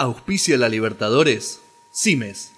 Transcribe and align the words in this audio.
Auspicia 0.00 0.56
la 0.56 0.68
Libertadores. 0.68 1.60
Cimes. 1.92 2.52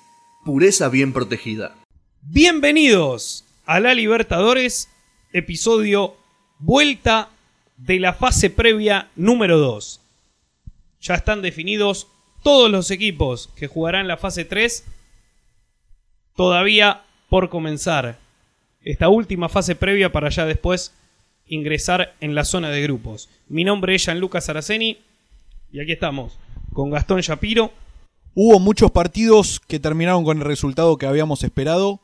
Pureza 0.44 0.90
bien 0.90 1.15
protegida. 1.15 1.74
Bienvenidos 2.20 3.47
a 3.65 3.81
la 3.81 3.94
Libertadores, 3.94 4.90
episodio 5.32 6.16
Vuelta 6.58 7.30
de 7.79 7.98
la 7.98 8.12
fase 8.12 8.50
previa 8.50 9.08
número 9.16 9.56
2. 9.56 10.03
Ya 11.00 11.14
están 11.14 11.40
definidos 11.40 12.08
todos 12.42 12.71
los 12.71 12.90
equipos 12.90 13.48
que 13.57 13.68
jugarán 13.68 14.07
la 14.07 14.18
fase 14.18 14.45
3. 14.45 14.84
Todavía 16.36 17.04
por 17.30 17.48
comenzar 17.48 18.18
esta 18.82 19.09
última 19.09 19.48
fase 19.48 19.75
previa 19.77 20.12
para 20.12 20.29
ya 20.29 20.45
después 20.45 20.93
ingresar 21.46 22.14
en 22.20 22.34
la 22.34 22.45
zona 22.45 22.68
de 22.68 22.82
grupos. 22.82 23.30
Mi 23.48 23.64
nombre 23.64 23.95
es 23.95 24.04
Gianluca 24.04 24.41
Araceni 24.46 24.98
y 25.72 25.80
aquí 25.80 25.93
estamos 25.93 26.38
con 26.73 26.91
Gastón 26.91 27.21
Shapiro. 27.21 27.73
Hubo 28.34 28.59
muchos 28.61 28.91
partidos 28.91 29.60
que 29.60 29.80
terminaron 29.80 30.24
con 30.24 30.38
el 30.38 30.45
resultado 30.45 30.96
que 30.96 31.06
habíamos 31.06 31.43
esperado, 31.43 32.01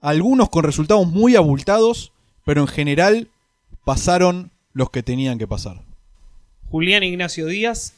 algunos 0.00 0.50
con 0.50 0.64
resultados 0.64 1.06
muy 1.06 1.36
abultados, 1.36 2.12
pero 2.44 2.60
en 2.60 2.66
general 2.68 3.28
pasaron 3.84 4.50
los 4.72 4.90
que 4.90 5.02
tenían 5.02 5.38
que 5.38 5.46
pasar. 5.46 5.82
Julián 6.70 7.02
Ignacio 7.02 7.46
Díaz. 7.46 7.94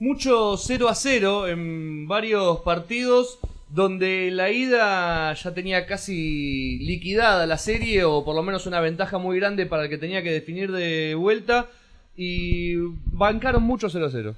Mucho 0.00 0.56
0 0.56 0.88
a 0.88 0.94
0 0.94 1.48
en 1.48 2.06
varios 2.06 2.60
partidos 2.60 3.38
donde 3.68 4.30
la 4.30 4.50
ida 4.50 5.34
ya 5.34 5.54
tenía 5.54 5.86
casi 5.86 6.78
liquidada 6.78 7.46
la 7.46 7.58
serie 7.58 8.04
o 8.04 8.24
por 8.24 8.34
lo 8.34 8.42
menos 8.42 8.66
una 8.66 8.80
ventaja 8.80 9.18
muy 9.18 9.38
grande 9.38 9.66
para 9.66 9.84
el 9.84 9.90
que 9.90 9.98
tenía 9.98 10.22
que 10.22 10.30
definir 10.30 10.72
de 10.72 11.14
vuelta 11.14 11.68
y 12.16 12.76
bancaron 13.12 13.62
mucho 13.62 13.90
0 13.90 14.06
a 14.06 14.10
0. 14.10 14.36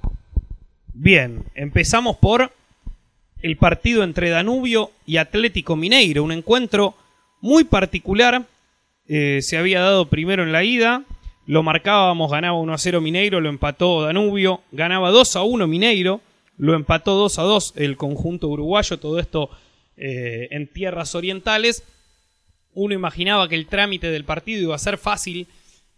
Bien, 0.93 1.45
empezamos 1.55 2.17
por 2.17 2.51
el 3.41 3.57
partido 3.57 4.03
entre 4.03 4.29
Danubio 4.29 4.91
y 5.05 5.17
Atlético 5.17 5.77
Mineiro, 5.77 6.21
un 6.21 6.33
encuentro 6.33 6.95
muy 7.39 7.63
particular. 7.63 8.43
Eh, 9.07 9.39
se 9.41 9.57
había 9.57 9.79
dado 9.79 10.09
primero 10.09 10.43
en 10.43 10.51
la 10.51 10.65
ida, 10.65 11.03
lo 11.45 11.63
marcábamos, 11.63 12.29
ganaba 12.29 12.57
1 12.57 12.73
a 12.73 12.77
0 12.77 12.99
Mineiro, 12.99 13.39
lo 13.39 13.47
empató 13.47 14.03
Danubio, 14.03 14.61
ganaba 14.73 15.11
2 15.11 15.37
a 15.37 15.43
1 15.43 15.65
Mineiro, 15.65 16.19
lo 16.57 16.75
empató 16.75 17.15
2 17.15 17.39
a 17.39 17.43
2 17.43 17.73
el 17.77 17.95
conjunto 17.95 18.49
uruguayo, 18.49 18.99
todo 18.99 19.17
esto 19.17 19.49
eh, 19.95 20.49
en 20.51 20.67
tierras 20.67 21.15
orientales. 21.15 21.85
Uno 22.73 22.93
imaginaba 22.93 23.47
que 23.47 23.55
el 23.55 23.67
trámite 23.67 24.11
del 24.11 24.25
partido 24.25 24.63
iba 24.63 24.75
a 24.75 24.79
ser 24.79 24.97
fácil 24.97 25.47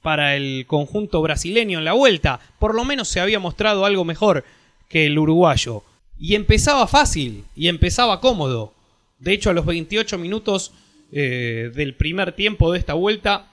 para 0.03 0.35
el 0.35 0.65
conjunto 0.67 1.19
brasileño 1.23 1.79
en 1.79 1.85
la 1.85 1.93
vuelta, 1.93 2.39
por 2.59 2.75
lo 2.75 2.85
menos 2.85 3.07
se 3.07 3.19
había 3.19 3.39
mostrado 3.39 3.85
algo 3.85 4.05
mejor 4.05 4.43
que 4.89 5.05
el 5.05 5.17
uruguayo. 5.17 5.83
Y 6.17 6.35
empezaba 6.35 6.87
fácil, 6.87 7.43
y 7.55 7.67
empezaba 7.67 8.21
cómodo. 8.21 8.73
De 9.19 9.33
hecho, 9.33 9.49
a 9.49 9.53
los 9.53 9.65
28 9.65 10.17
minutos 10.17 10.71
eh, 11.11 11.71
del 11.73 11.95
primer 11.95 12.33
tiempo 12.33 12.71
de 12.71 12.79
esta 12.79 12.93
vuelta, 12.93 13.47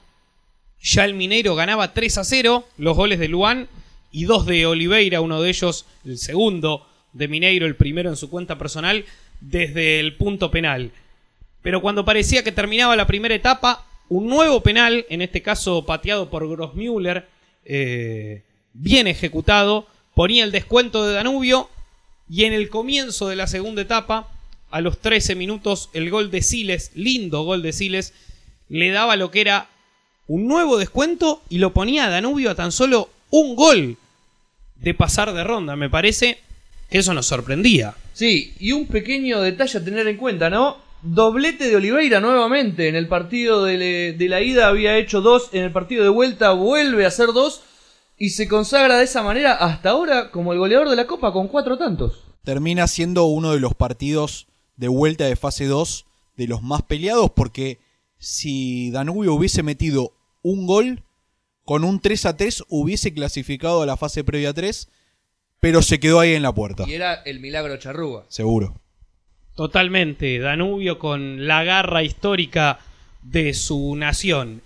ya 0.81 1.05
el 1.05 1.15
Mineiro 1.15 1.55
ganaba 1.55 1.93
3 1.93 2.19
a 2.19 2.25
0, 2.25 2.65
los 2.79 2.97
goles 2.97 3.19
de 3.19 3.29
Luan 3.29 3.69
y 4.13 4.25
dos 4.25 4.47
de 4.47 4.67
Oliveira, 4.67 5.21
uno 5.21 5.41
de 5.43 5.51
ellos, 5.51 5.87
el 6.05 6.19
segundo 6.19 6.87
de 7.13 7.29
Mineiro, 7.29 7.67
el 7.67 7.77
primero 7.77 8.09
en 8.09 8.17
su 8.17 8.31
cuenta 8.31 8.59
personal, 8.59 9.05
desde 9.41 10.01
el 10.01 10.17
punto 10.17 10.51
penal. 10.51 10.91
Pero 11.63 11.81
cuando 11.83 12.05
parecía 12.05 12.43
que 12.43 12.53
terminaba 12.53 12.97
la 12.97 13.07
primera 13.07 13.35
etapa, 13.35 13.87
un 14.09 14.29
nuevo 14.29 14.63
penal, 14.63 15.07
en 15.09 15.23
este 15.23 15.43
caso 15.43 15.85
pateado 15.85 16.31
por 16.31 16.49
Grossmüller, 16.49 17.29
eh, 17.65 18.43
bien 18.73 19.07
ejecutado, 19.07 19.87
ponía 20.15 20.45
el 20.45 20.53
descuento 20.53 21.07
de 21.07 21.15
Danubio 21.15 21.69
y 22.29 22.45
en 22.45 22.53
el 22.53 22.69
comienzo 22.69 23.29
de 23.29 23.37
la 23.37 23.47
segunda 23.47 23.83
etapa, 23.83 24.29
a 24.71 24.81
los 24.81 24.99
13 24.99 25.35
minutos, 25.35 25.91
el 25.93 26.11
gol 26.11 26.31
de 26.31 26.43
Siles, 26.43 26.93
lindo 26.95 27.43
gol 27.43 27.63
de 27.63 27.73
Siles, 27.73 28.15
le 28.69 28.91
daba 28.91 29.17
lo 29.17 29.31
que 29.31 29.41
era 29.41 29.69
un 30.29 30.47
nuevo 30.47 30.79
descuento 30.79 31.43
y 31.49 31.59
lo 31.59 31.73
ponía 31.73 32.07
a 32.07 32.11
Danubio 32.11 32.53
a 32.53 32.55
tan 32.55 32.71
solo 32.71 33.11
un 33.31 33.57
gol 33.57 33.97
de 34.77 34.95
pasar 34.95 35.33
de 35.33 35.43
ronda. 35.43 35.75
Me 35.75 35.91
parece 35.91 36.39
que 36.89 36.99
eso 36.99 37.13
nos 37.15 37.27
sorprendía. 37.27 37.95
Sí, 38.13 38.55
y 38.61 38.73
un 38.73 38.87
pequeño 38.87 39.41
detalle 39.41 39.79
a 39.79 39.85
tener 39.85 40.07
en 40.07 40.17
cuenta, 40.17 40.51
¿no? 40.51 40.79
Doblete 41.03 41.69
de 41.69 41.77
Oliveira 41.77 42.21
nuevamente. 42.21 42.89
En 42.89 42.95
el 42.95 43.09
partido 43.09 43.65
de, 43.65 44.15
de 44.17 44.29
la 44.29 44.41
ida 44.41 44.69
había 44.69 44.97
hecho 44.99 45.21
dos, 45.21 45.49
en 45.53 45.65
el 45.65 45.73
partido 45.73 46.05
de 46.05 46.11
vuelta 46.11 46.53
vuelve 46.53 47.05
a 47.05 47.09
hacer 47.09 47.29
dos 47.29 47.63
y 48.21 48.31
se 48.31 48.49
consagra 48.49 48.99
de 48.99 49.05
esa 49.05 49.23
manera 49.23 49.55
hasta 49.55 49.91
ahora 49.91 50.31
como 50.31 50.53
el 50.53 50.59
goleador 50.59 50.91
de 50.91 50.95
la 50.95 51.07
Copa 51.07 51.33
con 51.33 51.49
cuatro 51.49 51.79
tantos. 51.79 52.23
Termina 52.45 52.87
siendo 52.87 53.25
uno 53.25 53.53
de 53.53 53.61
los 53.61 53.75
partidos 53.75 54.47
de 54.77 54.89
vuelta 54.89 55.25
de 55.25 55.37
fase 55.37 55.65
2 55.65 56.05
de 56.37 56.47
los 56.47 56.63
más 56.63 56.83
peleados 56.83 57.31
porque 57.31 57.81
si 58.19 58.91
Danubio 58.91 59.33
hubiese 59.33 59.63
metido 59.63 60.13
un 60.43 60.67
gol, 60.67 61.03
con 61.65 61.83
un 61.83 61.99
3 61.99 62.27
a 62.27 62.37
3 62.37 62.65
hubiese 62.69 63.15
clasificado 63.15 63.81
a 63.81 63.87
la 63.87 63.97
fase 63.97 64.23
previa 64.23 64.53
3, 64.53 64.91
pero 65.59 65.81
se 65.81 65.99
quedó 65.99 66.21
ahí 66.21 66.35
en 66.35 66.43
la 66.43 66.55
puerta. 66.55 66.85
Y 66.87 66.93
era 66.93 67.15
el 67.15 67.41
milagro 67.41 67.79
charrúa. 67.79 68.27
Seguro. 68.29 68.83
Totalmente, 69.55 70.39
Danubio 70.41 70.99
con 70.99 71.47
la 71.47 71.65
garra 71.65 72.03
histórica 72.03 72.81
de 73.23 73.55
su 73.55 73.97
nación 73.97 74.61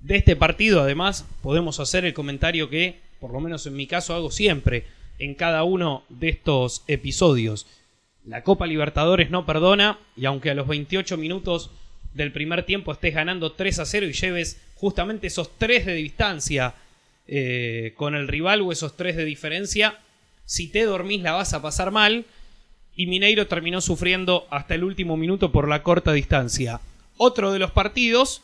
de 0.00 0.16
este 0.16 0.36
partido, 0.36 0.82
además, 0.82 1.26
podemos 1.42 1.80
hacer 1.80 2.04
el 2.04 2.14
comentario 2.14 2.70
que, 2.70 3.00
por 3.20 3.32
lo 3.32 3.40
menos 3.40 3.66
en 3.66 3.74
mi 3.74 3.86
caso, 3.86 4.14
hago 4.14 4.30
siempre 4.30 4.84
en 5.18 5.34
cada 5.34 5.64
uno 5.64 6.04
de 6.08 6.28
estos 6.28 6.84
episodios. 6.86 7.66
La 8.24 8.42
Copa 8.42 8.66
Libertadores 8.66 9.30
no 9.30 9.46
perdona 9.46 9.98
y 10.16 10.26
aunque 10.26 10.50
a 10.50 10.54
los 10.54 10.66
28 10.66 11.16
minutos 11.16 11.70
del 12.12 12.32
primer 12.32 12.64
tiempo 12.64 12.92
estés 12.92 13.14
ganando 13.14 13.52
3 13.52 13.78
a 13.78 13.84
0 13.84 14.06
y 14.06 14.12
lleves 14.12 14.60
justamente 14.74 15.28
esos 15.28 15.56
3 15.58 15.86
de 15.86 15.94
distancia 15.94 16.74
eh, 17.28 17.92
con 17.96 18.14
el 18.14 18.26
rival 18.26 18.62
o 18.62 18.72
esos 18.72 18.96
3 18.96 19.16
de 19.16 19.24
diferencia, 19.24 19.98
si 20.44 20.68
te 20.68 20.84
dormís 20.84 21.22
la 21.22 21.32
vas 21.32 21.54
a 21.54 21.62
pasar 21.62 21.90
mal 21.90 22.24
y 22.94 23.06
Mineiro 23.06 23.46
terminó 23.46 23.80
sufriendo 23.80 24.46
hasta 24.50 24.74
el 24.74 24.84
último 24.84 25.16
minuto 25.16 25.52
por 25.52 25.68
la 25.68 25.82
corta 25.82 26.12
distancia. 26.12 26.80
Otro 27.18 27.52
de 27.52 27.58
los 27.58 27.70
partidos 27.70 28.42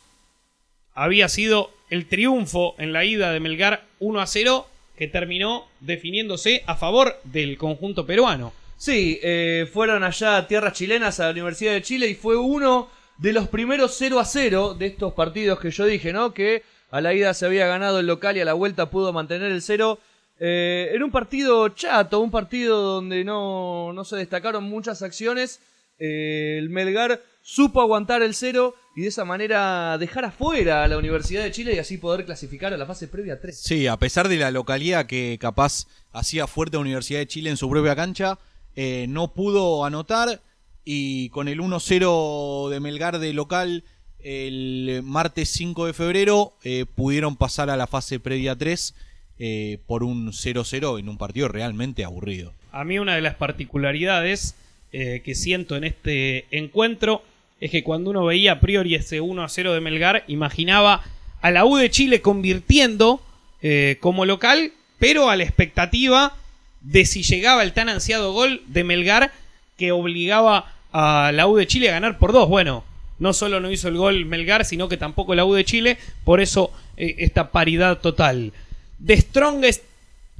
había 0.95 1.29
sido 1.29 1.71
el 1.89 2.07
triunfo 2.07 2.75
en 2.77 2.93
la 2.93 3.05
ida 3.05 3.31
de 3.31 3.39
Melgar 3.39 3.85
1 3.99 4.19
a 4.19 4.27
0 4.27 4.67
que 4.97 5.07
terminó 5.07 5.67
definiéndose 5.79 6.63
a 6.67 6.75
favor 6.75 7.19
del 7.23 7.57
conjunto 7.57 8.05
peruano. 8.05 8.53
Sí, 8.77 9.19
eh, 9.23 9.69
fueron 9.71 10.03
allá 10.03 10.37
a 10.37 10.47
tierras 10.47 10.73
chilenas, 10.73 11.19
a 11.19 11.25
la 11.25 11.31
Universidad 11.31 11.73
de 11.73 11.81
Chile, 11.81 12.07
y 12.07 12.15
fue 12.15 12.37
uno 12.37 12.89
de 13.17 13.33
los 13.33 13.47
primeros 13.47 13.95
0 13.97 14.19
a 14.19 14.25
0 14.25 14.75
de 14.75 14.87
estos 14.87 15.13
partidos 15.13 15.59
que 15.59 15.71
yo 15.71 15.85
dije, 15.85 16.11
¿no? 16.11 16.33
Que 16.33 16.63
a 16.91 17.01
la 17.01 17.13
ida 17.13 17.33
se 17.33 17.45
había 17.45 17.65
ganado 17.65 17.99
el 17.99 18.07
local 18.07 18.37
y 18.37 18.41
a 18.41 18.45
la 18.45 18.53
vuelta 18.53 18.89
pudo 18.89 19.13
mantener 19.13 19.51
el 19.51 19.61
0. 19.61 19.99
Eh, 20.39 20.89
era 20.93 21.05
un 21.05 21.11
partido 21.11 21.69
chato, 21.69 22.19
un 22.19 22.31
partido 22.31 22.81
donde 22.81 23.23
no, 23.23 23.93
no 23.93 24.03
se 24.03 24.17
destacaron 24.17 24.65
muchas 24.65 25.01
acciones. 25.01 25.59
Eh, 26.05 26.57
el 26.57 26.69
Melgar 26.69 27.21
supo 27.41 27.79
aguantar 27.79 28.23
el 28.23 28.33
0 28.33 28.75
y 28.93 29.03
de 29.03 29.07
esa 29.07 29.23
manera 29.23 29.97
dejar 29.97 30.25
afuera 30.25 30.83
a 30.83 30.87
la 30.89 30.97
Universidad 30.97 31.43
de 31.43 31.51
Chile 31.51 31.75
y 31.75 31.79
así 31.79 31.97
poder 31.97 32.25
clasificar 32.25 32.73
a 32.73 32.77
la 32.77 32.85
fase 32.85 33.07
previa 33.07 33.39
3. 33.39 33.57
Sí, 33.57 33.87
a 33.87 33.95
pesar 33.95 34.27
de 34.27 34.35
la 34.35 34.51
localidad 34.51 35.05
que 35.05 35.37
capaz 35.39 35.87
hacía 36.11 36.45
fuerte 36.45 36.75
la 36.75 36.81
Universidad 36.81 37.19
de 37.19 37.27
Chile 37.27 37.49
en 37.49 37.55
su 37.55 37.69
propia 37.69 37.95
cancha, 37.95 38.37
eh, 38.75 39.05
no 39.07 39.33
pudo 39.33 39.85
anotar 39.85 40.41
y 40.83 41.29
con 41.29 41.47
el 41.47 41.61
1-0 41.61 42.69
de 42.69 42.79
Melgar 42.81 43.19
de 43.19 43.31
local 43.31 43.85
el 44.19 45.01
martes 45.05 45.47
5 45.51 45.85
de 45.85 45.93
febrero 45.93 46.57
eh, 46.63 46.85
pudieron 46.85 47.37
pasar 47.37 47.69
a 47.69 47.77
la 47.77 47.87
fase 47.87 48.19
previa 48.19 48.57
3 48.57 48.93
eh, 49.39 49.79
por 49.87 50.03
un 50.03 50.33
0-0 50.33 50.99
en 50.99 51.07
un 51.07 51.17
partido 51.17 51.47
realmente 51.47 52.03
aburrido. 52.03 52.53
A 52.73 52.83
mí 52.83 52.99
una 52.99 53.15
de 53.15 53.21
las 53.21 53.35
particularidades 53.35 54.55
que 54.93 55.33
siento 55.33 55.75
en 55.75 55.83
este 55.85 56.45
encuentro 56.51 57.23
es 57.63 57.71
que 57.71 57.81
cuando 57.81 58.09
uno 58.09 58.25
veía 58.25 58.51
a 58.51 58.59
priori 58.59 58.93
ese 58.93 59.21
1 59.21 59.41
a 59.41 59.47
0 59.47 59.73
de 59.73 59.79
Melgar, 59.79 60.25
imaginaba 60.27 61.01
a 61.41 61.49
la 61.49 61.63
U 61.63 61.77
de 61.77 61.89
Chile 61.89 62.21
convirtiendo 62.21 63.21
eh, 63.61 63.97
como 64.01 64.25
local, 64.25 64.73
pero 64.99 65.29
a 65.29 65.37
la 65.37 65.43
expectativa 65.43 66.35
de 66.81 67.05
si 67.05 67.23
llegaba 67.23 67.63
el 67.63 67.71
tan 67.71 67.87
ansiado 67.87 68.33
gol 68.33 68.63
de 68.67 68.83
Melgar 68.83 69.31
que 69.77 69.93
obligaba 69.93 70.73
a 70.91 71.31
la 71.33 71.47
U 71.47 71.55
de 71.55 71.65
Chile 71.65 71.87
a 71.87 71.93
ganar 71.93 72.19
por 72.19 72.33
dos. 72.33 72.49
Bueno, 72.49 72.83
no 73.17 73.31
solo 73.31 73.61
no 73.61 73.71
hizo 73.71 73.87
el 73.87 73.95
gol 73.95 74.25
Melgar, 74.25 74.65
sino 74.65 74.89
que 74.89 74.97
tampoco 74.97 75.33
la 75.33 75.45
U 75.45 75.53
de 75.53 75.63
Chile, 75.63 75.97
por 76.25 76.41
eso 76.41 76.69
eh, 76.97 77.15
esta 77.19 77.51
paridad 77.51 77.99
total. 77.99 78.51
De 78.99 79.15
Strongest 79.15 79.85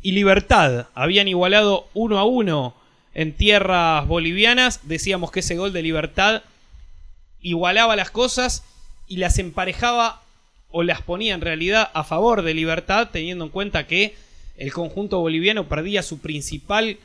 y 0.02 0.12
Libertad 0.12 0.88
habían 0.94 1.30
igualado 1.30 1.88
1 1.94 2.20
a 2.20 2.26
1 2.26 2.83
en 3.14 3.34
tierras 3.34 4.08
bolivianas. 4.08 4.82
Decíamos 4.84 5.32
que 5.32 5.42
ese 5.42 5.56
gol 5.56 5.74
de 5.74 5.84
Libertad 5.84 6.44
igualaba 7.42 7.96
las 7.96 8.12
cosas 8.12 8.64
y 9.08 9.18
las 9.18 9.38
emparejaba 9.40 10.22
o 10.70 10.84
las 10.84 11.02
ponía 11.02 11.36
en 11.36 11.42
realidad 11.42 11.92
a 11.94 12.04
favor 12.04 12.42
de 12.42 12.54
Libertad, 12.54 13.10
teniendo 13.12 13.46
en 13.46 13.52
cuenta 13.52 13.86
que 13.86 14.16
el 14.58 14.74
conjunto 14.74 15.20
boliviano 15.20 15.68
perdía 15.68 16.02
su 16.02 16.20
principal 16.20 16.98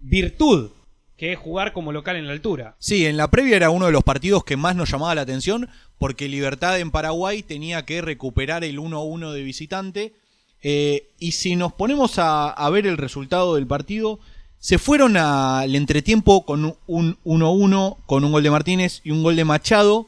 virtud, 0.00 0.70
que 1.16 1.32
es 1.32 1.38
jugar 1.38 1.72
como 1.72 1.92
local 1.92 2.16
en 2.16 2.26
la 2.26 2.32
altura. 2.32 2.74
Sí, 2.78 3.06
en 3.06 3.16
la 3.16 3.30
previa 3.30 3.56
era 3.56 3.70
uno 3.70 3.86
de 3.86 3.92
los 3.92 4.02
partidos 4.02 4.44
que 4.44 4.56
más 4.56 4.74
nos 4.74 4.90
llamaba 4.90 5.14
la 5.14 5.20
atención 5.20 5.68
porque 5.98 6.28
Libertad 6.28 6.80
en 6.80 6.90
Paraguay 6.90 7.42
tenía 7.42 7.84
que 7.84 8.00
recuperar 8.00 8.64
el 8.64 8.78
1-1 8.78 9.32
de 9.32 9.42
visitante. 9.42 10.14
Eh, 10.62 11.10
y 11.18 11.32
si 11.32 11.56
nos 11.56 11.72
ponemos 11.72 12.18
a, 12.18 12.50
a, 12.50 12.70
ver 12.70 12.86
el 12.86 12.96
resultado 12.96 13.54
del 13.54 13.66
partido, 13.66 14.18
se 14.60 14.78
fueron 14.78 15.16
al 15.16 15.74
entretiempo 15.74 16.44
con 16.44 16.76
un 16.86 17.16
1-1, 17.24 17.96
con 18.04 18.24
un 18.24 18.32
gol 18.32 18.42
de 18.42 18.50
Martínez 18.50 19.00
y 19.02 19.10
un 19.10 19.22
gol 19.22 19.34
de 19.34 19.46
Machado. 19.46 20.06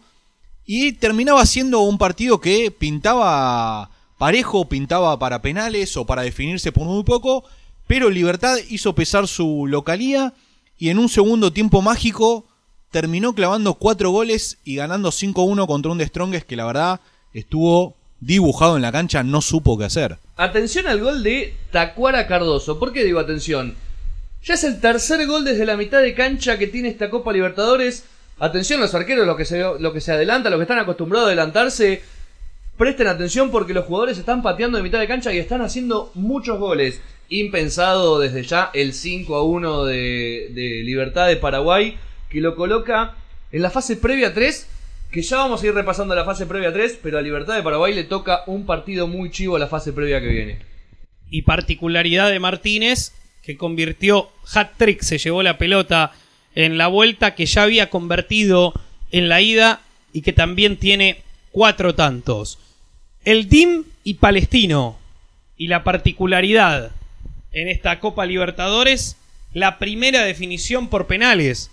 Y 0.66 0.92
terminaba 0.92 1.44
siendo 1.46 1.80
un 1.80 1.96
partido 1.96 2.38
que 2.38 2.70
pintaba 2.70 3.90
parejo, 4.18 4.68
pintaba 4.68 5.18
para 5.18 5.40
penales 5.40 5.96
o 5.96 6.04
para 6.04 6.22
definirse 6.22 6.70
por 6.70 6.84
muy 6.84 7.02
poco. 7.02 7.44
Pero 7.86 8.10
Libertad 8.10 8.58
hizo 8.68 8.94
pesar 8.94 9.26
su 9.26 9.66
localía 9.66 10.34
y 10.78 10.90
en 10.90 10.98
un 10.98 11.08
segundo 11.08 11.52
tiempo 11.52 11.80
mágico 11.80 12.44
terminó 12.90 13.34
clavando 13.34 13.74
cuatro 13.74 14.10
goles 14.10 14.58
y 14.64 14.76
ganando 14.76 15.10
5-1 15.10 15.66
contra 15.66 15.90
un 15.90 15.98
de 15.98 16.06
Strongest 16.06 16.46
que 16.46 16.56
la 16.56 16.66
verdad 16.66 17.00
estuvo 17.32 17.96
dibujado 18.20 18.76
en 18.76 18.82
la 18.82 18.92
cancha, 18.92 19.22
no 19.22 19.40
supo 19.40 19.78
qué 19.78 19.86
hacer. 19.86 20.18
Atención 20.36 20.86
al 20.86 21.00
gol 21.00 21.22
de 21.22 21.56
Tacuara 21.70 22.26
Cardoso. 22.26 22.78
¿Por 22.78 22.92
qué 22.92 23.02
digo 23.02 23.18
atención? 23.18 23.76
Ya 24.44 24.54
es 24.54 24.64
el 24.64 24.80
tercer 24.80 25.24
gol 25.26 25.44
desde 25.44 25.64
la 25.64 25.76
mitad 25.76 26.02
de 26.02 26.14
cancha 26.14 26.58
que 26.58 26.66
tiene 26.66 26.88
esta 26.88 27.10
Copa 27.10 27.32
Libertadores. 27.32 28.04
Atención 28.40 28.80
los 28.80 28.94
arqueros, 28.94 29.26
lo 29.26 29.36
que 29.36 29.44
se, 29.44 29.62
lo 29.78 29.92
que 29.92 30.00
se 30.00 30.10
adelanta, 30.10 30.50
los 30.50 30.58
que 30.58 30.64
están 30.64 30.80
acostumbrados 30.80 31.26
a 31.26 31.28
adelantarse. 31.28 32.02
Presten 32.76 33.06
atención 33.06 33.52
porque 33.52 33.74
los 33.74 33.84
jugadores 33.84 34.18
están 34.18 34.42
pateando 34.42 34.78
de 34.78 34.82
mitad 34.82 34.98
de 34.98 35.06
cancha 35.06 35.32
y 35.32 35.38
están 35.38 35.62
haciendo 35.62 36.10
muchos 36.14 36.58
goles. 36.58 37.00
Impensado 37.28 38.18
desde 38.18 38.42
ya 38.42 38.70
el 38.74 38.94
5 38.94 39.36
a 39.36 39.44
1 39.44 39.84
de, 39.84 40.50
de 40.52 40.82
Libertad 40.82 41.28
de 41.28 41.36
Paraguay 41.36 41.96
que 42.28 42.40
lo 42.40 42.56
coloca 42.56 43.14
en 43.52 43.62
la 43.62 43.70
fase 43.70 43.96
previa 43.96 44.34
3, 44.34 44.68
que 45.12 45.22
ya 45.22 45.36
vamos 45.36 45.62
a 45.62 45.66
ir 45.66 45.74
repasando 45.74 46.14
la 46.14 46.24
fase 46.24 46.46
previa 46.46 46.72
3, 46.72 46.98
pero 47.02 47.18
a 47.18 47.22
Libertad 47.22 47.54
de 47.54 47.62
Paraguay 47.62 47.94
le 47.94 48.04
toca 48.04 48.42
un 48.46 48.66
partido 48.66 49.06
muy 49.06 49.30
chivo 49.30 49.56
a 49.56 49.58
la 49.58 49.68
fase 49.68 49.92
previa 49.92 50.20
que 50.20 50.28
viene. 50.28 50.58
Y 51.30 51.42
particularidad 51.42 52.30
de 52.30 52.40
Martínez, 52.40 53.12
que 53.42 53.56
convirtió 53.56 54.30
hat-trick, 54.52 55.02
se 55.02 55.18
llevó 55.18 55.42
la 55.42 55.58
pelota 55.58 56.12
en 56.54 56.78
la 56.78 56.86
vuelta, 56.86 57.34
que 57.34 57.46
ya 57.46 57.62
había 57.62 57.90
convertido 57.90 58.72
en 59.10 59.28
la 59.28 59.40
ida 59.40 59.80
y 60.12 60.22
que 60.22 60.32
también 60.32 60.76
tiene 60.76 61.22
cuatro 61.50 61.94
tantos. 61.94 62.58
El 63.24 63.48
DIM 63.48 63.84
y 64.04 64.14
Palestino, 64.14 64.98
y 65.56 65.68
la 65.68 65.84
particularidad 65.84 66.90
en 67.52 67.68
esta 67.68 68.00
Copa 68.00 68.26
Libertadores, 68.26 69.16
la 69.52 69.78
primera 69.78 70.24
definición 70.24 70.88
por 70.88 71.06
penales 71.06 71.70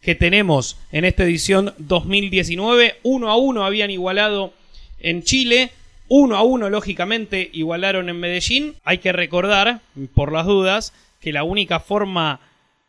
que 0.00 0.14
tenemos 0.14 0.76
en 0.92 1.04
esta 1.04 1.24
edición 1.24 1.74
2019. 1.78 2.96
1 3.02 3.30
a 3.30 3.36
1 3.36 3.64
habían 3.64 3.90
igualado 3.90 4.54
en 5.00 5.22
Chile. 5.22 5.70
1 6.08 6.36
a 6.36 6.42
1, 6.42 6.70
lógicamente, 6.70 7.50
igualaron 7.52 8.08
en 8.08 8.18
Medellín. 8.18 8.74
Hay 8.84 8.98
que 8.98 9.12
recordar, 9.12 9.82
por 10.14 10.32
las 10.32 10.46
dudas, 10.46 10.92
que 11.20 11.32
la 11.32 11.44
única 11.44 11.80
forma 11.80 12.40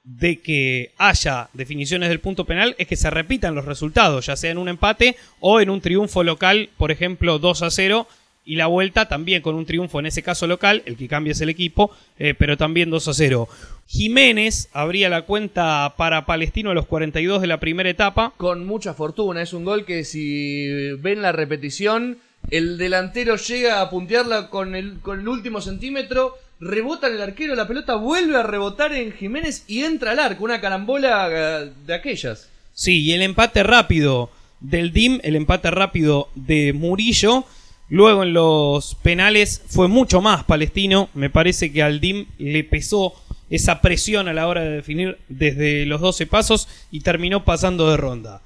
de 0.03 0.39
que 0.39 0.91
haya 0.97 1.49
definiciones 1.53 2.09
del 2.09 2.19
punto 2.19 2.45
penal 2.45 2.75
es 2.77 2.87
que 2.87 2.95
se 2.95 3.09
repitan 3.09 3.55
los 3.55 3.65
resultados, 3.65 4.25
ya 4.25 4.35
sea 4.35 4.51
en 4.51 4.57
un 4.57 4.69
empate 4.69 5.15
o 5.39 5.59
en 5.59 5.69
un 5.69 5.81
triunfo 5.81 6.23
local, 6.23 6.69
por 6.77 6.91
ejemplo 6.91 7.37
2 7.37 7.61
a 7.63 7.69
0, 7.69 8.07
y 8.45 8.55
la 8.55 8.65
vuelta 8.65 9.07
también 9.07 9.43
con 9.43 9.53
un 9.53 9.67
triunfo 9.67 9.99
en 9.99 10.07
ese 10.07 10.23
caso 10.23 10.47
local, 10.47 10.81
el 10.85 10.97
que 10.97 11.07
cambia 11.07 11.33
es 11.33 11.41
el 11.41 11.49
equipo, 11.49 11.91
eh, 12.17 12.33
pero 12.35 12.57
también 12.57 12.89
2 12.89 13.07
a 13.07 13.13
0. 13.13 13.47
Jiménez 13.85 14.69
abría 14.73 15.09
la 15.09 15.23
cuenta 15.23 15.93
para 15.97 16.25
Palestino 16.25 16.71
a 16.71 16.73
los 16.73 16.87
42 16.87 17.41
de 17.41 17.47
la 17.47 17.59
primera 17.59 17.89
etapa. 17.89 18.33
Con 18.37 18.65
mucha 18.65 18.95
fortuna, 18.95 19.43
es 19.43 19.53
un 19.53 19.65
gol 19.65 19.85
que 19.85 20.03
si 20.03 20.93
ven 20.93 21.21
la 21.21 21.31
repetición, 21.31 22.17
el 22.49 22.79
delantero 22.79 23.35
llega 23.35 23.81
a 23.81 23.89
puntearla 23.91 24.49
con 24.49 24.75
el, 24.75 24.99
con 24.99 25.19
el 25.19 25.27
último 25.27 25.61
centímetro, 25.61 26.35
rebota 26.59 27.07
en 27.07 27.15
el 27.15 27.21
arquero, 27.21 27.55
la 27.55 27.67
pelota 27.67 27.95
vuelve 27.95 28.37
a 28.37 28.43
rebotar 28.43 28.93
en 28.93 29.11
Jiménez 29.11 29.63
y 29.67 29.83
entra 29.83 30.11
al 30.11 30.19
arco, 30.19 30.43
una 30.43 30.61
carambola 30.61 31.29
eh, 31.31 31.71
de 31.85 31.93
aquellas. 31.93 32.49
Sí, 32.73 33.01
y 33.01 33.13
el 33.13 33.21
empate 33.21 33.63
rápido 33.63 34.29
del 34.59 34.91
DIM, 34.91 35.19
el 35.23 35.35
empate 35.35 35.71
rápido 35.71 36.29
de 36.35 36.73
Murillo 36.73 37.45
Luego 37.89 38.21
en 38.21 38.33
los 38.33 38.95
penales 39.01 39.63
fue 39.67 39.87
mucho 39.87 40.21
más 40.21 40.43
palestino. 40.43 41.09
Me 41.15 41.31
parece 41.31 41.71
que 41.73 41.81
al 41.81 41.99
DIM 41.99 42.27
le 42.37 42.63
pesó 42.63 43.13
esa 43.49 43.81
presión 43.81 44.27
a 44.27 44.33
la 44.33 44.47
hora 44.47 44.61
de 44.61 44.69
definir 44.69 45.17
desde 45.27 45.87
los 45.87 45.99
12 45.99 46.27
pasos 46.27 46.67
y 46.91 47.01
terminó 47.01 47.43
pasando 47.43 47.89
de 47.89 47.97
ronda. 47.97 48.41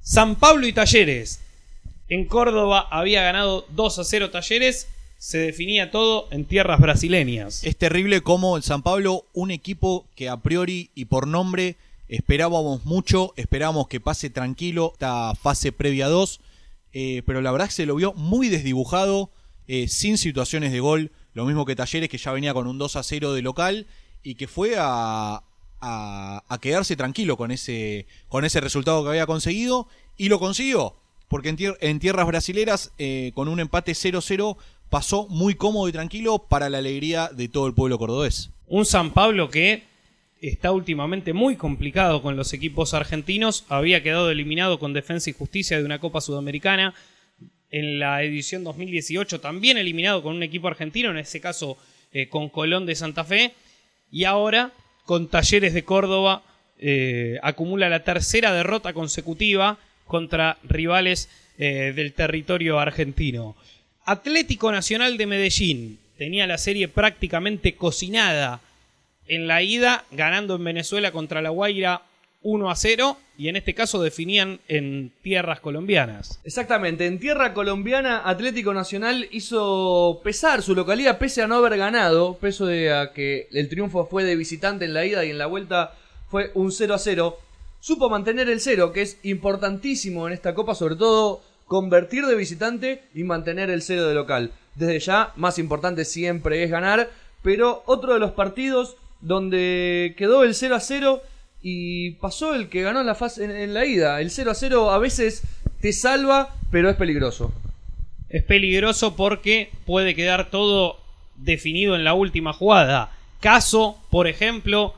San 0.00 0.36
Pablo 0.36 0.66
y 0.68 0.72
Talleres. 0.72 1.40
En 2.08 2.24
Córdoba 2.24 2.86
había 2.90 3.22
ganado 3.22 3.66
2 3.70 3.98
a 3.98 4.04
0 4.04 4.30
Talleres. 4.30 4.86
Se 5.18 5.38
definía 5.38 5.90
todo 5.90 6.28
en 6.30 6.44
tierras 6.44 6.80
brasileñas. 6.80 7.62
Es 7.64 7.76
terrible 7.76 8.22
como 8.22 8.56
el 8.56 8.62
San 8.62 8.82
Pablo, 8.82 9.24
un 9.34 9.50
equipo 9.50 10.06
que 10.14 10.28
a 10.28 10.38
priori 10.38 10.90
y 10.94 11.06
por 11.06 11.26
nombre 11.26 11.76
esperábamos 12.08 12.86
mucho, 12.86 13.34
esperábamos 13.36 13.88
que 13.88 14.00
pase 14.00 14.30
tranquilo 14.30 14.92
esta 14.94 15.34
fase 15.34 15.72
previa 15.72 16.08
2 16.08 16.40
eh, 16.92 17.22
pero 17.26 17.40
la 17.40 17.52
verdad 17.52 17.66
es 17.66 17.74
que 17.74 17.82
se 17.82 17.86
lo 17.86 17.96
vio 17.96 18.12
muy 18.14 18.48
desdibujado, 18.48 19.30
eh, 19.66 19.88
sin 19.88 20.16
situaciones 20.16 20.72
de 20.72 20.80
gol, 20.80 21.12
lo 21.34 21.44
mismo 21.44 21.66
que 21.66 21.76
Talleres 21.76 22.08
que 22.08 22.18
ya 22.18 22.32
venía 22.32 22.54
con 22.54 22.66
un 22.66 22.78
2 22.78 22.96
a 22.96 23.02
0 23.02 23.34
de 23.34 23.42
local 23.42 23.86
y 24.22 24.34
que 24.34 24.48
fue 24.48 24.74
a, 24.78 25.42
a, 25.80 26.58
quedarse 26.60 26.96
tranquilo 26.96 27.36
con 27.36 27.50
ese, 27.50 28.06
con 28.28 28.44
ese 28.44 28.60
resultado 28.60 29.02
que 29.02 29.10
había 29.10 29.26
conseguido 29.26 29.86
y 30.16 30.28
lo 30.28 30.40
consiguió, 30.40 30.96
porque 31.28 31.54
en, 31.80 31.98
tierras 32.00 32.26
brasileras 32.26 32.92
eh, 32.98 33.32
con 33.34 33.48
un 33.48 33.60
empate 33.60 33.92
0-0 33.92 34.56
pasó 34.90 35.26
muy 35.28 35.54
cómodo 35.54 35.88
y 35.88 35.92
tranquilo 35.92 36.38
para 36.38 36.70
la 36.70 36.78
alegría 36.78 37.30
de 37.32 37.48
todo 37.48 37.66
el 37.66 37.74
pueblo 37.74 37.98
cordobés. 37.98 38.50
Un 38.66 38.84
San 38.84 39.12
Pablo 39.12 39.50
que 39.50 39.82
está 40.40 40.72
últimamente 40.72 41.32
muy 41.32 41.56
complicado 41.56 42.22
con 42.22 42.36
los 42.36 42.52
equipos 42.52 42.94
argentinos. 42.94 43.64
Había 43.68 44.02
quedado 44.02 44.30
eliminado 44.30 44.78
con 44.78 44.92
Defensa 44.92 45.30
y 45.30 45.32
Justicia 45.32 45.78
de 45.78 45.84
una 45.84 45.98
Copa 45.98 46.20
Sudamericana. 46.20 46.94
En 47.70 47.98
la 47.98 48.22
edición 48.22 48.64
2018 48.64 49.40
también 49.40 49.76
eliminado 49.76 50.22
con 50.22 50.36
un 50.36 50.42
equipo 50.42 50.68
argentino, 50.68 51.10
en 51.10 51.18
ese 51.18 51.40
caso 51.40 51.76
eh, 52.12 52.28
con 52.28 52.48
Colón 52.48 52.86
de 52.86 52.94
Santa 52.94 53.24
Fe. 53.24 53.54
Y 54.10 54.24
ahora 54.24 54.72
con 55.04 55.28
Talleres 55.28 55.74
de 55.74 55.84
Córdoba 55.84 56.42
eh, 56.78 57.38
acumula 57.42 57.88
la 57.88 58.04
tercera 58.04 58.52
derrota 58.52 58.92
consecutiva 58.92 59.78
contra 60.06 60.58
rivales 60.62 61.28
eh, 61.58 61.92
del 61.94 62.12
territorio 62.14 62.78
argentino. 62.78 63.56
Atlético 64.08 64.72
Nacional 64.72 65.18
de 65.18 65.26
Medellín 65.26 65.98
tenía 66.16 66.46
la 66.46 66.56
serie 66.56 66.88
prácticamente 66.88 67.76
cocinada 67.76 68.62
en 69.26 69.46
la 69.46 69.62
ida 69.62 70.06
ganando 70.12 70.54
en 70.54 70.64
Venezuela 70.64 71.12
contra 71.12 71.42
La 71.42 71.50
Guaira 71.50 72.00
1 72.40 72.70
a 72.70 72.74
0 72.74 73.18
y 73.36 73.48
en 73.48 73.56
este 73.56 73.74
caso 73.74 74.02
definían 74.02 74.60
en 74.66 75.12
tierras 75.20 75.60
colombianas. 75.60 76.40
Exactamente, 76.44 77.04
en 77.04 77.20
tierra 77.20 77.52
colombiana 77.52 78.22
Atlético 78.24 78.72
Nacional 78.72 79.28
hizo 79.30 80.22
pesar 80.24 80.62
su 80.62 80.74
localidad 80.74 81.18
pese 81.18 81.42
a 81.42 81.46
no 81.46 81.56
haber 81.56 81.76
ganado, 81.76 82.38
peso 82.38 82.64
de 82.64 82.90
a 82.90 83.12
que 83.12 83.46
el 83.52 83.68
triunfo 83.68 84.06
fue 84.06 84.24
de 84.24 84.36
visitante 84.36 84.86
en 84.86 84.94
la 84.94 85.04
ida 85.04 85.22
y 85.26 85.30
en 85.32 85.38
la 85.38 85.44
vuelta 85.44 85.92
fue 86.30 86.50
un 86.54 86.72
0 86.72 86.94
a 86.94 86.98
0. 86.98 87.38
Supo 87.80 88.08
mantener 88.08 88.48
el 88.48 88.60
0, 88.60 88.90
que 88.90 89.02
es 89.02 89.18
importantísimo 89.22 90.26
en 90.26 90.32
esta 90.32 90.54
copa, 90.54 90.74
sobre 90.74 90.96
todo 90.96 91.42
convertir 91.68 92.26
de 92.26 92.34
visitante 92.34 93.04
y 93.14 93.22
mantener 93.22 93.70
el 93.70 93.82
0 93.82 94.08
de 94.08 94.14
local. 94.14 94.52
Desde 94.74 94.98
ya, 94.98 95.32
más 95.36 95.58
importante 95.58 96.04
siempre 96.04 96.64
es 96.64 96.70
ganar, 96.70 97.10
pero 97.42 97.82
otro 97.86 98.14
de 98.14 98.20
los 98.20 98.32
partidos 98.32 98.96
donde 99.20 100.14
quedó 100.16 100.42
el 100.42 100.54
0 100.54 100.74
a 100.74 100.80
0 100.80 101.22
y 101.62 102.12
pasó 102.12 102.54
el 102.54 102.68
que 102.68 102.82
ganó 102.82 103.00
en 103.00 103.06
la, 103.06 103.14
fase, 103.14 103.44
en, 103.44 103.74
la 103.74 103.84
ida. 103.84 104.20
El 104.20 104.30
0 104.30 104.50
a 104.50 104.54
0 104.54 104.90
a 104.90 104.98
veces 104.98 105.42
te 105.80 105.92
salva, 105.92 106.54
pero 106.70 106.88
es 106.88 106.96
peligroso. 106.96 107.52
Es 108.30 108.42
peligroso 108.44 109.14
porque 109.14 109.70
puede 109.84 110.14
quedar 110.14 110.50
todo 110.50 110.98
definido 111.36 111.96
en 111.96 112.04
la 112.04 112.14
última 112.14 112.52
jugada. 112.52 113.12
Caso, 113.40 113.98
por 114.10 114.26
ejemplo, 114.26 114.94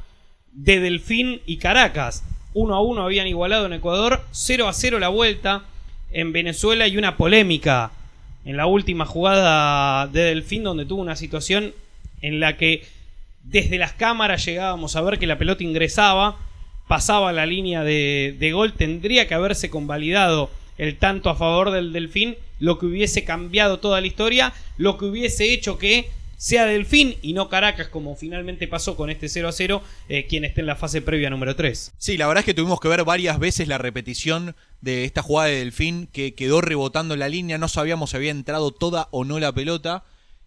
de 0.52 0.78
Delfín 0.78 1.40
y 1.46 1.58
Caracas. 1.58 2.22
1 2.54 2.74
a 2.74 2.80
1 2.80 3.02
habían 3.02 3.26
igualado 3.26 3.66
en 3.66 3.72
Ecuador, 3.72 4.22
0 4.30 4.68
a 4.68 4.72
0 4.72 4.98
la 4.98 5.08
vuelta 5.08 5.64
en 6.12 6.32
Venezuela 6.32 6.86
y 6.88 6.96
una 6.96 7.16
polémica 7.16 7.92
en 8.44 8.56
la 8.56 8.66
última 8.66 9.06
jugada 9.06 10.06
de 10.06 10.22
Delfín 10.22 10.64
donde 10.64 10.86
tuvo 10.86 11.02
una 11.02 11.16
situación 11.16 11.74
en 12.22 12.40
la 12.40 12.56
que 12.56 12.84
desde 13.44 13.78
las 13.78 13.92
cámaras 13.92 14.44
llegábamos 14.44 14.96
a 14.96 15.02
ver 15.02 15.18
que 15.18 15.26
la 15.26 15.38
pelota 15.38 15.64
ingresaba, 15.64 16.36
pasaba 16.88 17.32
la 17.32 17.46
línea 17.46 17.84
de, 17.84 18.50
gol, 18.52 18.72
tendría 18.74 19.26
que 19.28 19.34
haberse 19.34 19.70
convalidado 19.70 20.50
el 20.78 20.96
tanto 20.96 21.30
a 21.30 21.36
favor 21.36 21.70
del 21.70 21.92
Delfín, 21.92 22.36
lo 22.58 22.78
que 22.78 22.86
hubiese 22.86 23.24
cambiado 23.24 23.78
toda 23.78 24.00
la 24.00 24.06
historia, 24.06 24.52
lo 24.76 24.98
que 24.98 25.06
hubiese 25.06 25.52
hecho 25.52 25.78
que 25.78 26.10
sea 26.40 26.64
Delfín 26.64 27.16
y 27.20 27.35
no 27.35 27.50
Caracas, 27.50 27.88
como 27.88 28.16
finalmente 28.16 28.66
pasó 28.66 28.97
con 28.97 29.11
este 29.11 29.28
0 29.28 29.49
a 29.49 29.52
0, 29.52 29.82
eh, 30.09 30.26
quien 30.26 30.47
esté 30.47 30.62
en 30.62 30.68
la 30.68 30.75
fase 30.75 31.02
previa 31.02 31.28
número 31.28 31.54
3. 31.54 31.92
Sí, 31.99 32.16
la 32.16 32.26
verdad 32.26 32.40
es 32.40 32.47
que 32.47 32.54
tuvimos 32.54 32.80
que 32.80 32.88
ver 32.88 33.04
varias 33.04 33.38
veces 33.38 33.68
la 33.68 33.76
repetición 33.76 34.56
de 34.80 35.04
esta 35.04 35.20
jugada 35.20 35.49
de 35.50 35.56
Delfín 35.56 36.06
que 36.06 36.35
quedó 36.35 36.62
rebotando 36.62 37.12
en 37.12 37.20
la 37.20 37.28
línea, 37.28 37.59
no 37.59 37.68
sabíamos 37.68 38.11
si 38.11 38.16
había 38.16 38.30
entrado 38.30 38.70
toda 38.70 39.09
o 39.11 39.26
no 39.26 39.38
la 39.38 39.52
pelota, 39.52 40.04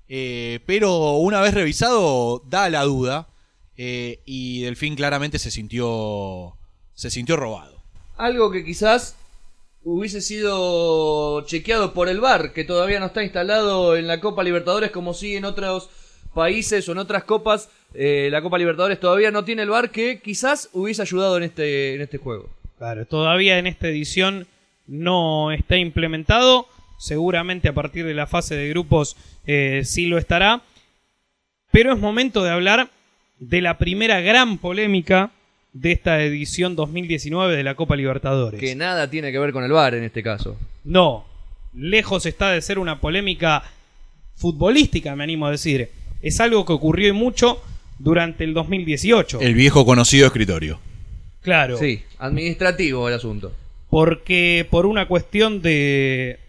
eh, 0.09 0.61
pero 0.65 1.17
una 1.17 1.41
vez 1.41 1.53
revisado 1.53 2.41
da 2.47 2.71
la 2.71 2.81
duda 2.85 3.29
eh, 3.77 4.23
y 4.25 4.63
Delfín 4.63 4.95
claramente 4.95 5.37
se 5.37 5.51
sintió, 5.51 6.57
se 6.95 7.11
sintió 7.11 7.37
robado. 7.37 7.83
Algo 8.17 8.49
que 8.49 8.65
quizás 8.65 9.15
hubiese 9.83 10.21
sido 10.21 11.45
chequeado 11.45 11.93
por 11.93 12.09
el 12.09 12.19
VAR, 12.19 12.53
que 12.53 12.63
todavía 12.63 12.99
no 12.99 13.07
está 13.07 13.23
instalado 13.23 13.97
en 13.97 14.07
la 14.07 14.19
Copa 14.19 14.43
Libertadores 14.43 14.91
como 14.91 15.13
sí 15.13 15.35
en 15.35 15.45
otros 15.45 15.89
países 16.33 16.87
o 16.87 16.93
en 16.93 16.97
otras 16.99 17.23
copas. 17.23 17.69
Eh, 17.93 18.29
la 18.31 18.41
Copa 18.41 18.57
Libertadores 18.57 18.99
todavía 18.99 19.31
no 19.31 19.43
tiene 19.43 19.63
el 19.63 19.69
VAR 19.69 19.91
que 19.91 20.19
quizás 20.21 20.69
hubiese 20.73 21.01
ayudado 21.01 21.37
en 21.37 21.43
este, 21.43 21.95
en 21.95 22.01
este 22.01 22.17
juego. 22.17 22.49
Claro, 22.77 23.05
todavía 23.05 23.59
en 23.59 23.67
esta 23.67 23.87
edición 23.87 24.47
no 24.87 25.51
está 25.51 25.77
implementado. 25.77 26.67
Seguramente 26.97 27.67
a 27.67 27.73
partir 27.73 28.05
de 28.05 28.13
la 28.13 28.27
fase 28.27 28.55
de 28.55 28.69
grupos 28.69 29.17
eh, 29.45 29.81
sí 29.83 30.05
lo 30.05 30.17
estará. 30.17 30.61
Pero 31.71 31.93
es 31.93 31.99
momento 31.99 32.43
de 32.43 32.51
hablar 32.51 32.89
de 33.39 33.61
la 33.61 33.77
primera 33.77 34.21
gran 34.21 34.57
polémica 34.57 35.31
de 35.73 35.91
esta 35.91 36.21
edición 36.23 36.75
2019 36.75 37.55
de 37.55 37.63
la 37.63 37.75
Copa 37.75 37.95
Libertadores. 37.95 38.59
Que 38.59 38.75
nada 38.75 39.09
tiene 39.09 39.31
que 39.31 39.39
ver 39.39 39.51
con 39.51 39.63
el 39.63 39.71
VAR 39.71 39.95
en 39.95 40.03
este 40.03 40.21
caso. 40.21 40.55
No, 40.83 41.25
lejos 41.73 42.25
está 42.25 42.51
de 42.51 42.61
ser 42.61 42.79
una 42.79 43.01
polémica 43.01 43.63
futbolística, 44.35 45.15
me 45.15 45.23
animo 45.23 45.47
a 45.47 45.51
decir. 45.51 45.89
Es 46.21 46.39
algo 46.39 46.65
que 46.65 46.73
ocurrió 46.73 47.09
y 47.09 47.13
mucho 47.13 47.61
durante 47.99 48.43
el 48.43 48.53
2018. 48.53 49.41
El 49.41 49.55
viejo 49.55 49.85
conocido 49.85 50.27
escritorio. 50.27 50.79
Claro. 51.41 51.77
Sí, 51.77 52.03
administrativo 52.19 53.07
el 53.09 53.15
asunto. 53.15 53.51
Porque 53.89 54.65
por 54.69 54.85
una 54.85 55.07
cuestión 55.07 55.61
de, 55.61 56.39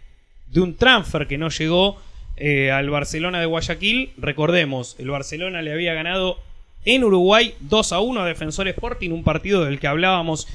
de 0.51 0.61
un 0.61 0.77
transfer 0.77 1.27
que 1.27 1.39
no 1.39 1.49
llegó 1.49 1.99
eh, 2.37 2.71
al 2.71 2.91
Barcelona 2.91 3.41
de 3.41 3.47
Guayaquil, 3.47 4.13
recordemos, 4.17 4.97
el 4.99 5.11
Barcelona 5.11 5.63
le 5.63 5.73
había 5.73 5.95
ganado 5.95 6.39
en 6.85 7.05
Uruguay 7.05 7.55
2 7.61 7.93
a 7.93 8.01
1 8.01 8.21
a 8.23 8.27
Defensor 8.27 8.69
Sporting, 8.69 9.11
un 9.11 9.25
partido 9.25 9.65
del 9.65 9.81
que 9.81 9.87
hablábamos 9.87 10.47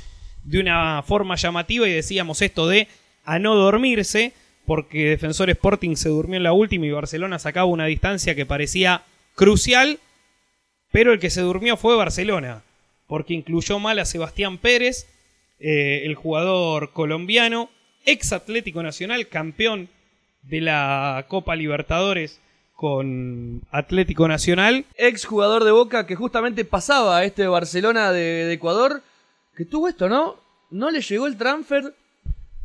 de 0.44 0.60
una 0.60 1.04
forma 1.04 1.36
llamativa 1.36 1.88
y 1.88 1.92
decíamos 1.92 2.42
esto 2.42 2.68
de 2.68 2.88
a 3.26 3.40
no 3.40 3.56
dormirse, 3.56 4.34
porque 4.66 5.10
Defensor 5.10 5.50
Sporting 5.50 5.96
se 5.96 6.10
durmió 6.10 6.38
en 6.38 6.44
la 6.44 6.54
última 6.54 6.86
y 6.86 6.92
Barcelona 6.92 7.40
sacaba 7.40 7.66
una 7.66 7.86
distancia 7.86 8.36
que 8.36 8.46
parecía 8.46 9.04
crucial, 9.36 10.00
pero 10.92 11.14
el 11.14 11.20
que 11.20 11.30
se 11.30 11.42
durmió 11.42 11.78
fue 11.78 11.96
Barcelona, 11.96 12.64
porque 13.08 13.34
incluyó 13.34 13.80
mal 13.80 14.00
a 14.00 14.06
Sebastián 14.06 14.58
Pérez, 14.58 15.08
eh, 15.60 16.02
el 16.06 16.16
jugador 16.16 16.92
colombiano, 16.94 17.70
ex 18.06 18.32
Atlético 18.32 18.82
Nacional, 18.84 19.28
campeón 19.28 19.90
de 20.44 20.62
la 20.62 21.26
Copa 21.28 21.56
Libertadores 21.56 22.40
con 22.84 23.62
Atlético 23.72 24.30
Nacional. 24.30 24.86
Ex 24.96 25.26
jugador 25.26 25.66
de 25.66 25.72
Boca 25.72 26.08
que 26.08 26.16
justamente 26.16 26.64
pasaba 26.64 27.18
a 27.18 27.26
este 27.26 27.46
Barcelona 27.46 28.14
de, 28.14 28.46
de 28.46 28.54
Ecuador, 28.54 29.04
que 29.58 29.66
tuvo 29.66 29.90
esto, 29.90 30.08
¿no? 30.08 30.38
No 30.72 30.90
le 30.90 31.02
llegó 31.02 31.28
el 31.28 31.36
transfer. 31.36 31.94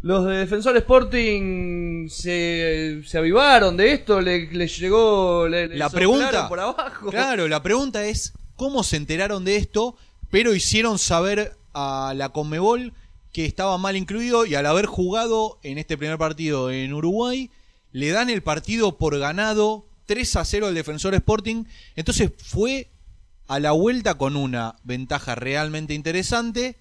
Los 0.02 0.25
de 0.25 0.37
Defensor 0.37 0.76
Sporting 0.76 2.09
se, 2.09 3.02
se 3.04 3.18
avivaron 3.18 3.76
de 3.76 3.92
esto, 3.92 4.21
le, 4.21 4.47
le 4.52 4.68
llegó. 4.68 5.49
le- 5.49 5.66
le 5.66 5.76
La 5.78 5.90
pregunta, 5.90 6.49
por 6.49 6.61
abajo. 6.61 7.11
claro, 7.11 7.49
la 7.49 7.61
pregunta 7.61 8.04
es 8.04 8.35
cómo 8.54 8.85
se 8.85 8.97
enteraron 8.97 9.44
de 9.44 9.56
esto, 9.56 9.97
pero 10.30 10.54
hicieron 10.54 11.00
saber 11.00 11.54
a 11.73 12.12
la 12.14 12.28
Conmebol 12.28 12.92
que 13.33 13.47
estaba 13.47 13.78
mal 13.78 13.97
incluido 13.97 14.47
y 14.47 14.54
al 14.54 14.66
haber 14.66 14.87
jugado 14.87 15.59
en 15.64 15.78
este 15.78 15.99
primer 15.99 16.18
partido 16.18 16.71
en 16.71 16.92
Uruguay, 16.94 17.50
le 17.90 18.11
dan 18.11 18.30
el 18.30 18.44
partido 18.44 18.97
por 18.97 19.18
ganado 19.18 19.87
3 20.06 20.37
a 20.37 20.44
0 20.44 20.66
al 20.66 20.75
Defensor 20.75 21.14
Sporting. 21.14 21.64
Entonces 21.96 22.30
fue 22.37 22.88
a 23.46 23.61
la 23.61 23.73
vuelta 23.73 24.14
con 24.14 24.37
una 24.37 24.76
ventaja 24.84 25.34
realmente 25.34 25.94
interesante 25.94 26.76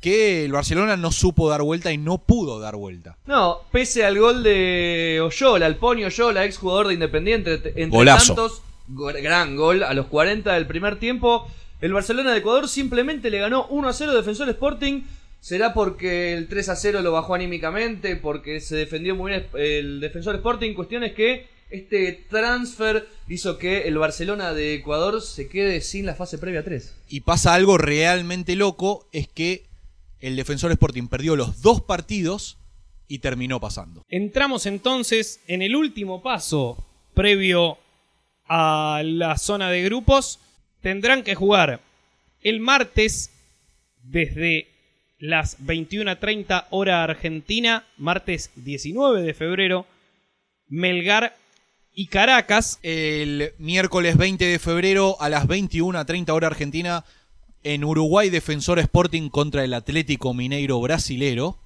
que 0.00 0.44
el 0.44 0.52
Barcelona 0.52 0.96
no 0.96 1.12
supo 1.12 1.48
dar 1.48 1.62
vuelta 1.62 1.92
y 1.92 1.96
no 1.96 2.18
pudo 2.18 2.58
dar 2.58 2.74
vuelta. 2.74 3.16
No, 3.24 3.60
pese 3.70 4.04
al 4.04 4.18
gol 4.18 4.42
de 4.42 5.20
Oyola, 5.22 5.66
el 5.66 5.76
Pony 5.76 6.04
Oyola, 6.04 6.44
ex 6.44 6.58
jugador 6.58 6.88
de 6.88 6.94
Independiente, 6.94 7.54
entre 7.54 7.86
Golazo. 7.86 8.34
tantos, 8.34 8.62
gran 8.88 9.54
gol 9.54 9.84
a 9.84 9.94
los 9.94 10.06
40 10.06 10.54
del 10.54 10.66
primer 10.66 10.98
tiempo. 10.98 11.48
El 11.80 11.92
Barcelona 11.92 12.32
de 12.32 12.38
Ecuador 12.38 12.68
simplemente 12.68 13.30
le 13.30 13.38
ganó 13.38 13.66
1 13.66 13.88
a 13.88 13.92
0 13.92 14.10
a 14.10 14.14
Defensor 14.16 14.48
Sporting. 14.48 15.02
¿Será 15.40 15.72
porque 15.72 16.34
el 16.34 16.48
3 16.48 16.68
a 16.68 16.76
0 16.76 17.02
lo 17.02 17.12
bajó 17.12 17.34
anímicamente? 17.34 18.16
¿Porque 18.16 18.60
se 18.60 18.76
defendió 18.76 19.14
muy 19.14 19.32
bien 19.32 19.46
el 19.54 20.00
Defensor 20.00 20.34
Sporting? 20.34 20.74
Cuestión 20.74 21.04
es 21.04 21.12
que 21.12 21.46
este 21.72 22.12
transfer 22.28 23.08
hizo 23.28 23.56
que 23.56 23.88
el 23.88 23.96
Barcelona 23.96 24.52
de 24.52 24.74
Ecuador 24.74 25.22
se 25.22 25.48
quede 25.48 25.80
sin 25.80 26.04
la 26.04 26.14
fase 26.14 26.36
previa 26.36 26.62
3. 26.62 26.94
Y 27.08 27.20
pasa 27.20 27.54
algo 27.54 27.78
realmente 27.78 28.56
loco, 28.56 29.08
es 29.10 29.26
que 29.26 29.64
el 30.20 30.36
Defensor 30.36 30.70
Sporting 30.70 31.08
perdió 31.08 31.34
los 31.34 31.62
dos 31.62 31.80
partidos 31.80 32.58
y 33.08 33.18
terminó 33.20 33.58
pasando. 33.58 34.04
Entramos 34.08 34.66
entonces 34.66 35.40
en 35.46 35.62
el 35.62 35.74
último 35.74 36.22
paso 36.22 36.76
previo 37.14 37.78
a 38.46 39.02
la 39.04 39.38
zona 39.38 39.70
de 39.70 39.82
grupos. 39.82 40.40
Tendrán 40.82 41.22
que 41.22 41.34
jugar 41.34 41.80
el 42.42 42.60
martes 42.60 43.30
desde 44.02 44.68
las 45.18 45.58
21.30 45.60 46.66
hora 46.70 47.02
argentina, 47.02 47.86
martes 47.96 48.50
19 48.56 49.22
de 49.22 49.34
febrero, 49.34 49.86
Melgar 50.68 51.36
y 51.94 52.06
Caracas. 52.06 52.78
El 52.82 53.52
miércoles 53.58 54.16
20 54.16 54.44
de 54.44 54.58
febrero 54.58 55.16
a 55.20 55.28
las 55.28 55.46
21.30 55.46 56.30
hora 56.30 56.46
argentina 56.48 57.04
en 57.64 57.84
Uruguay 57.84 58.30
Defensor 58.30 58.78
Sporting 58.78 59.28
contra 59.28 59.64
el 59.64 59.74
Atlético 59.74 60.34
Mineiro 60.34 60.80
brasilero. 60.80 61.58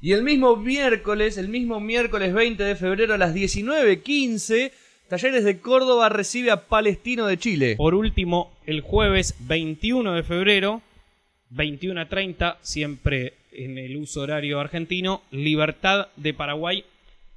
Y 0.00 0.12
el 0.12 0.22
mismo 0.22 0.56
miércoles, 0.56 1.38
el 1.38 1.48
mismo 1.48 1.80
miércoles 1.80 2.34
20 2.34 2.62
de 2.62 2.76
febrero 2.76 3.14
a 3.14 3.18
las 3.18 3.34
19.15, 3.34 4.70
Talleres 5.08 5.44
de 5.44 5.60
Córdoba 5.60 6.08
recibe 6.08 6.50
a 6.50 6.66
Palestino 6.66 7.26
de 7.26 7.38
Chile. 7.38 7.76
Por 7.76 7.94
último, 7.94 8.52
el 8.66 8.82
jueves 8.82 9.34
21 9.40 10.14
de 10.14 10.22
febrero, 10.22 10.82
21.30, 11.52 12.56
siempre 12.60 13.34
en 13.52 13.78
el 13.78 13.96
uso 13.96 14.22
horario 14.22 14.60
argentino, 14.60 15.22
Libertad 15.30 16.08
de 16.16 16.34
Paraguay 16.34 16.84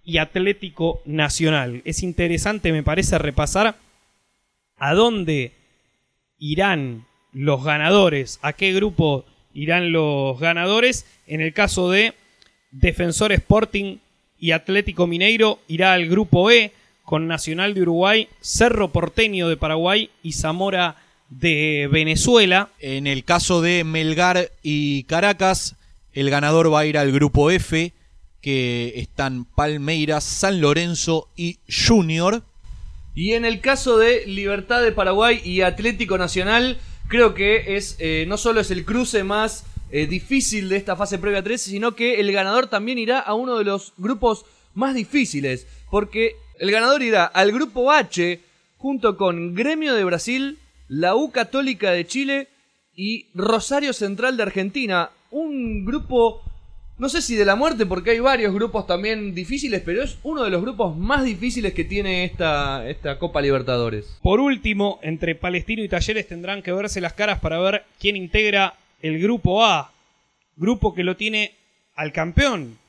y 0.07 0.19
Atlético 0.19 1.01
Nacional. 1.05 1.81
Es 1.83 2.01
interesante, 2.01 2.71
me 2.71 2.81
parece, 2.81 3.17
repasar 3.17 3.75
a 4.77 4.93
dónde 4.93 5.51
irán 6.39 7.05
los 7.33 7.61
ganadores, 7.65 8.39
a 8.41 8.53
qué 8.53 8.71
grupo 8.71 9.25
irán 9.53 9.91
los 9.91 10.39
ganadores. 10.39 11.05
En 11.27 11.41
el 11.41 11.51
caso 11.51 11.91
de 11.91 12.13
Defensor 12.71 13.33
Sporting 13.33 13.97
y 14.39 14.51
Atlético 14.51 15.07
Mineiro, 15.07 15.59
irá 15.67 15.91
al 15.91 16.07
grupo 16.07 16.49
E 16.51 16.71
con 17.03 17.27
Nacional 17.27 17.73
de 17.73 17.81
Uruguay, 17.81 18.29
Cerro 18.39 18.93
Porteño 18.93 19.49
de 19.49 19.57
Paraguay 19.57 20.09
y 20.23 20.31
Zamora 20.31 20.95
de 21.29 21.89
Venezuela. 21.91 22.69
En 22.79 23.07
el 23.07 23.25
caso 23.25 23.61
de 23.61 23.83
Melgar 23.83 24.51
y 24.63 25.03
Caracas, 25.03 25.75
el 26.13 26.29
ganador 26.29 26.73
va 26.73 26.79
a 26.79 26.85
ir 26.85 26.97
al 26.97 27.11
grupo 27.11 27.51
F, 27.51 27.91
que 28.47 28.93
están 28.95 29.43
Palmeiras, 29.43 30.23
San 30.23 30.61
Lorenzo 30.61 31.27
y 31.35 31.57
Junior. 31.67 32.43
Y 33.13 33.33
en 33.33 33.43
el 33.43 33.59
caso 33.59 33.97
de 33.97 34.25
Libertad 34.25 34.81
de 34.81 34.93
Paraguay 34.93 35.41
y 35.43 35.63
Atlético 35.63 36.17
Nacional, 36.17 36.77
creo 37.09 37.33
que 37.33 37.75
es 37.75 37.97
eh, 37.99 38.23
no 38.25 38.37
solo 38.37 38.61
es 38.61 38.71
el 38.71 38.85
cruce 38.85 39.25
más 39.25 39.65
eh, 39.91 40.07
difícil 40.07 40.69
de 40.69 40.77
esta 40.77 40.95
fase 40.95 41.17
previa 41.17 41.43
13, 41.43 41.71
sino 41.71 41.93
que 41.93 42.21
el 42.21 42.31
ganador 42.31 42.67
también 42.67 42.97
irá 42.97 43.19
a 43.19 43.33
uno 43.33 43.57
de 43.57 43.65
los 43.65 43.91
grupos 43.97 44.45
más 44.73 44.95
difíciles, 44.95 45.67
porque 45.91 46.37
el 46.57 46.71
ganador 46.71 47.03
irá 47.03 47.25
al 47.25 47.51
grupo 47.51 47.91
H 47.91 48.39
junto 48.77 49.17
con 49.17 49.55
Gremio 49.55 49.93
de 49.93 50.05
Brasil, 50.05 50.57
la 50.87 51.17
U 51.17 51.31
Católica 51.31 51.91
de 51.91 52.07
Chile 52.07 52.47
y 52.95 53.25
Rosario 53.33 53.91
Central 53.91 54.37
de 54.37 54.43
Argentina, 54.43 55.09
un 55.31 55.83
grupo 55.83 56.46
no 56.97 57.09
sé 57.09 57.21
si 57.21 57.35
de 57.35 57.45
la 57.45 57.55
muerte, 57.55 57.85
porque 57.85 58.11
hay 58.11 58.19
varios 58.19 58.53
grupos 58.53 58.87
también 58.87 59.35
difíciles, 59.35 59.81
pero 59.85 60.01
es 60.01 60.17
uno 60.23 60.43
de 60.43 60.49
los 60.49 60.61
grupos 60.61 60.97
más 60.97 61.23
difíciles 61.23 61.73
que 61.73 61.83
tiene 61.83 62.25
esta, 62.25 62.89
esta 62.89 63.19
Copa 63.19 63.41
Libertadores. 63.41 64.17
Por 64.23 64.39
último, 64.39 64.99
entre 65.03 65.35
Palestino 65.35 65.83
y 65.83 65.89
Talleres 65.89 66.27
tendrán 66.27 66.63
que 66.63 66.71
verse 66.71 66.99
las 66.99 67.13
caras 67.13 67.39
para 67.39 67.59
ver 67.59 67.85
quién 67.99 68.15
integra 68.15 68.73
el 69.01 69.21
grupo 69.21 69.63
A. 69.63 69.91
Grupo 70.55 70.95
que 70.95 71.03
lo 71.03 71.15
tiene 71.15 71.53
al 71.95 72.11
campeón 72.11 72.79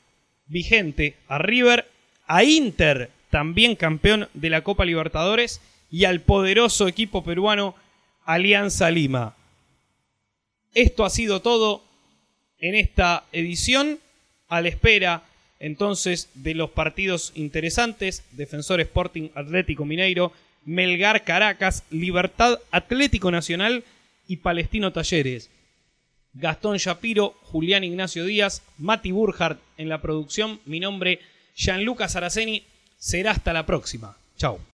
vigente, 0.47 1.17
a 1.29 1.39
River, 1.39 1.87
a 2.27 2.45
Inter, 2.45 3.11
también 3.31 3.77
campeón 3.77 4.29
de 4.33 4.49
la 4.49 4.63
Copa 4.63 4.87
Libertadores, 4.87 5.61
y 5.91 6.05
al 6.05 6.21
poderoso 6.21 6.89
equipo 6.89 7.23
peruano 7.23 7.75
Alianza 8.25 8.91
Lima. 8.91 9.35
Esto 10.75 11.05
ha 11.05 11.11
sido 11.11 11.41
todo 11.41 11.83
en 12.61 12.75
esta 12.75 13.25
edición, 13.33 13.99
a 14.49 14.61
la 14.61 14.69
espera 14.69 15.25
entonces 15.61 16.29
de 16.35 16.55
los 16.55 16.71
partidos 16.71 17.33
interesantes, 17.35 18.25
Defensor 18.33 18.81
Sporting 18.81 19.31
Atlético 19.35 19.85
Mineiro, 19.85 20.33
Melgar 20.65 21.25
Caracas, 21.25 21.85
Libertad 21.91 22.59
Atlético 22.71 23.31
Nacional 23.31 23.85
y 24.27 24.37
Palestino 24.37 24.93
Talleres. 24.93 25.51
Gastón 26.35 26.77
Shapiro, 26.77 27.35
Julián 27.43 27.85
Ignacio 27.85 28.25
Díaz, 28.25 28.63
Mati 28.77 29.11
Burhardt 29.11 29.61
en 29.77 29.89
la 29.89 30.01
producción. 30.01 30.61
Mi 30.67 30.79
nombre, 30.79 31.21
Gianluca 31.57 32.09
Saraceni. 32.09 32.65
Será 32.99 33.33
hasta 33.33 33.53
la 33.53 33.67
próxima. 33.67 34.17
Chao. 34.37 34.61